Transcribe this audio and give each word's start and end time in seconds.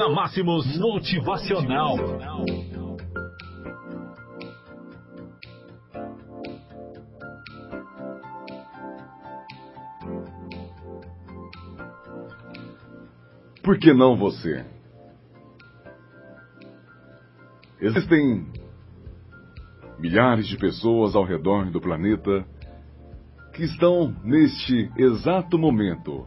na 0.00 0.08
Máximos 0.08 0.78
Motivacional. 0.78 1.94
Por 13.62 13.78
que 13.78 13.92
não 13.92 14.16
você? 14.16 14.64
Existem 17.78 18.46
milhares 19.98 20.48
de 20.48 20.56
pessoas 20.56 21.14
ao 21.14 21.24
redor 21.24 21.70
do 21.70 21.78
planeta 21.78 22.46
que 23.52 23.64
estão 23.64 24.16
neste 24.24 24.90
exato 24.96 25.58
momento 25.58 26.26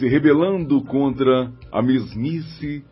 se 0.00 0.08
rebelando 0.08 0.82
contra 0.82 1.52
a 1.70 1.82
mesmice 1.82 2.82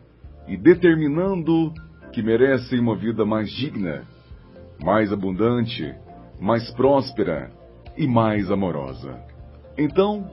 e 0.47 0.55
determinando 0.55 1.73
que 2.13 2.21
merecem 2.21 2.79
uma 2.79 2.95
vida 2.95 3.25
mais 3.25 3.49
digna, 3.49 4.03
mais 4.79 5.11
abundante, 5.11 5.91
mais 6.39 6.69
próspera 6.69 7.49
e 7.97 8.05
mais 8.05 8.51
amorosa. 8.51 9.19
Então, 9.75 10.31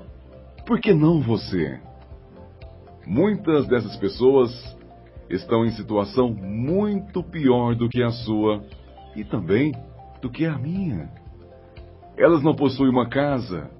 por 0.67 0.79
que 0.79 0.93
não 0.93 1.23
você? 1.23 1.81
Muitas 3.07 3.67
dessas 3.67 3.97
pessoas 3.97 4.53
estão 5.31 5.65
em 5.65 5.71
situação 5.71 6.29
muito 6.29 7.23
pior 7.23 7.75
do 7.75 7.89
que 7.89 8.03
a 8.03 8.11
sua 8.11 8.63
e 9.17 9.25
também 9.25 9.73
do 10.21 10.29
que 10.29 10.45
a 10.45 10.59
minha. 10.59 11.09
Elas 12.19 12.43
não 12.43 12.55
possuem 12.55 12.91
uma 12.91 13.09
casa, 13.09 13.71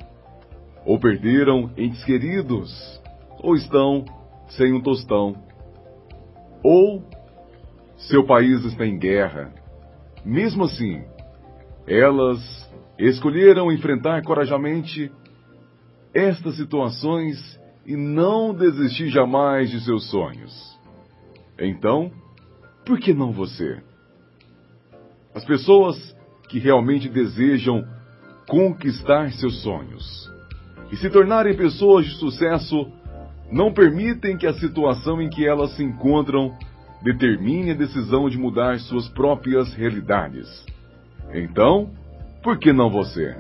ou 0.87 1.01
perderam 1.01 1.73
entes 1.77 2.03
queridos, 2.05 3.03
ou 3.41 3.57
estão 3.57 4.05
sem 4.51 4.73
um 4.73 4.81
tostão, 4.81 5.35
ou 6.63 7.03
seu 7.97 8.25
país 8.25 8.65
está 8.65 8.87
em 8.87 8.97
guerra. 8.97 9.53
Mesmo 10.25 10.65
assim, 10.65 11.03
elas 11.89 12.41
escolheram 12.99 13.73
enfrentar 13.73 14.23
corajamente 14.23 15.11
estas 16.15 16.57
situações 16.57 17.61
e 17.85 17.97
não 17.97 18.55
desistir 18.55 19.09
jamais 19.09 19.71
de 19.71 19.81
seus 19.85 20.09
sonhos. 20.09 20.79
Então, 21.59 22.13
por 22.85 23.01
que 23.01 23.13
não 23.13 23.33
você? 23.33 23.83
As 25.35 25.45
pessoas 25.45 26.17
que 26.49 26.61
realmente 26.61 27.09
desejam 27.09 27.85
conquistar 28.47 29.33
seus 29.33 29.63
sonhos 29.63 30.36
e 30.91 30.97
se 30.97 31.11
tornarem 31.11 31.57
pessoas 31.57 32.07
de 32.07 32.15
sucesso 32.17 32.91
não 33.51 33.73
permitem 33.73 34.37
que 34.37 34.47
a 34.47 34.55
situação 34.55 35.21
em 35.21 35.29
que 35.29 35.47
elas 35.47 35.75
se 35.77 35.83
encontram 35.83 36.57
determine 37.03 37.73
a 37.73 37.75
decisão 37.75 38.29
de 38.29 38.39
mudar 38.39 38.79
suas 38.81 39.09
próprias 39.09 39.73
realidades. 39.75 40.65
Então, 41.33 41.91
por 42.43 42.59
que 42.59 42.73
não 42.73 42.91
você? 42.91 43.37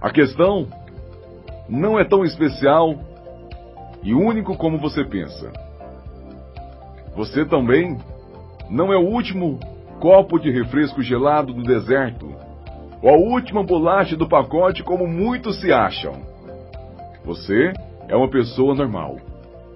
A 0.00 0.10
questão 0.10 0.68
não 1.68 1.98
é 1.98 2.04
tão 2.04 2.24
especial 2.24 2.98
e 4.02 4.14
único 4.14 4.56
como 4.56 4.78
você 4.78 5.04
pensa. 5.04 5.52
Você 7.16 7.44
também 7.44 7.98
não 8.70 8.92
é 8.92 8.96
o 8.96 9.08
último 9.08 9.58
copo 10.00 10.38
de 10.38 10.50
refresco 10.50 11.02
gelado 11.02 11.52
do 11.52 11.62
deserto 11.62 12.45
ou 13.02 13.10
a 13.10 13.16
última 13.16 13.62
bolacha 13.62 14.16
do 14.16 14.28
pacote 14.28 14.82
como 14.82 15.06
muitos 15.06 15.60
se 15.60 15.72
acham. 15.72 16.14
Você 17.24 17.72
é 18.08 18.16
uma 18.16 18.28
pessoa 18.28 18.74
normal, 18.74 19.16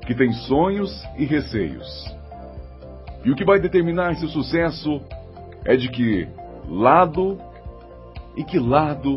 que 0.06 0.14
tem 0.14 0.32
sonhos 0.32 1.04
e 1.16 1.24
receios. 1.24 1.88
E 3.24 3.30
o 3.30 3.36
que 3.36 3.44
vai 3.44 3.60
determinar 3.60 4.16
seu 4.16 4.28
sucesso 4.28 5.00
é 5.64 5.76
de 5.76 5.88
que 5.90 6.28
lado 6.68 7.38
e 8.36 8.44
que 8.44 8.58
lado, 8.58 9.16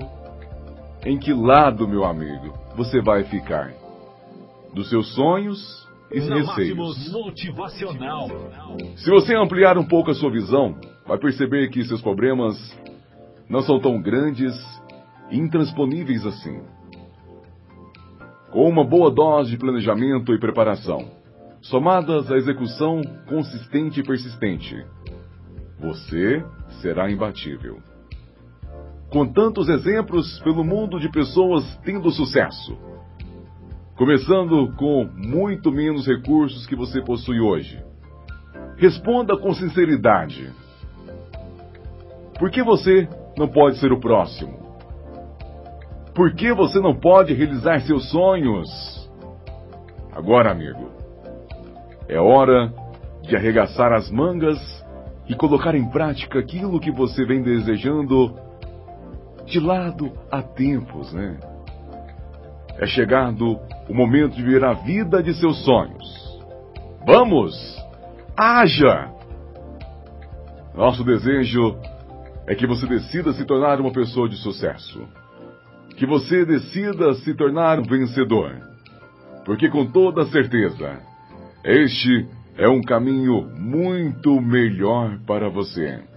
em 1.05 1.17
que 1.17 1.33
lado, 1.33 1.88
meu 1.88 2.03
amigo, 2.03 2.53
você 2.75 3.01
vai 3.01 3.23
ficar? 3.23 3.72
Dos 4.73 4.89
seus 4.89 5.13
sonhos 5.13 5.88
e 6.11 6.19
receios. 6.19 7.05
Se 8.97 9.09
você 9.09 9.35
ampliar 9.35 9.78
um 9.78 9.85
pouco 9.85 10.11
a 10.11 10.16
sua 10.16 10.31
visão, 10.31 10.75
vai 11.05 11.17
perceber 11.17 11.69
que 11.69 11.83
seus 11.83 12.01
problemas 12.01 12.57
não 13.49 13.61
são 13.61 13.79
tão 13.79 14.01
grandes 14.01 14.53
e 15.29 15.37
intransponíveis 15.37 16.25
assim. 16.25 16.61
Com 18.51 18.69
uma 18.69 18.83
boa 18.83 19.09
dose 19.09 19.51
de 19.51 19.57
planejamento 19.57 20.33
e 20.33 20.39
preparação, 20.39 21.09
somadas 21.61 22.31
à 22.31 22.35
execução 22.35 23.01
consistente 23.27 23.99
e 23.99 24.03
persistente, 24.03 24.85
você 25.79 26.43
será 26.81 27.09
imbatível. 27.09 27.79
Com 29.09 29.25
tantos 29.25 29.69
exemplos 29.69 30.39
pelo 30.39 30.63
mundo 30.63 30.99
de 30.99 31.09
pessoas 31.09 31.63
tendo 31.83 32.11
sucesso, 32.11 32.77
começando 33.95 34.73
com 34.75 35.05
muito 35.15 35.71
menos 35.71 36.07
recursos 36.07 36.65
que 36.65 36.75
você 36.75 37.01
possui 37.01 37.39
hoje. 37.39 37.83
Responda 38.77 39.37
com 39.37 39.53
sinceridade. 39.53 40.51
Por 42.39 42.49
que 42.49 42.63
você 42.63 43.07
não 43.38 43.47
pode 43.47 43.77
ser 43.77 43.91
o 43.91 43.99
próximo? 43.99 44.63
Por 46.13 46.33
que 46.35 46.53
você 46.53 46.79
não 46.79 46.95
pode 46.95 47.33
realizar 47.33 47.81
seus 47.81 48.09
sonhos? 48.09 48.69
Agora, 50.11 50.51
amigo, 50.51 50.91
é 52.07 52.19
hora 52.19 52.72
de 53.23 53.35
arregaçar 53.35 53.91
as 53.91 54.11
mangas 54.11 54.59
e 55.27 55.33
colocar 55.33 55.73
em 55.73 55.89
prática 55.89 56.39
aquilo 56.39 56.79
que 56.79 56.91
você 56.91 57.25
vem 57.25 57.41
desejando 57.41 58.35
de 59.45 59.59
lado 59.59 60.11
há 60.29 60.41
tempos, 60.41 61.11
né? 61.13 61.39
É 62.77 62.85
chegado 62.85 63.59
o 63.89 63.93
momento 63.93 64.35
de 64.35 64.43
viver 64.43 64.63
a 64.63 64.73
vida 64.73 65.22
de 65.23 65.33
seus 65.33 65.63
sonhos. 65.63 66.41
Vamos! 67.05 67.53
Haja! 68.38 69.11
Nosso 70.75 71.03
desejo 71.03 71.77
é 72.47 72.55
que 72.55 72.67
você 72.67 72.85
decida 72.85 73.33
se 73.33 73.45
tornar 73.45 73.79
uma 73.79 73.91
pessoa 73.91 74.27
de 74.27 74.35
sucesso. 74.37 75.07
Que 75.95 76.05
você 76.05 76.45
decida 76.45 77.13
se 77.15 77.33
tornar 77.35 77.79
um 77.79 77.83
vencedor. 77.83 78.57
Porque 79.45 79.69
com 79.69 79.85
toda 79.85 80.25
certeza, 80.25 80.99
este 81.63 82.27
é 82.57 82.67
um 82.67 82.81
caminho 82.81 83.49
muito 83.57 84.39
melhor 84.41 85.19
para 85.25 85.49
você. 85.49 86.12